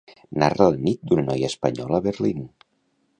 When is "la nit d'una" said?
0.75-1.25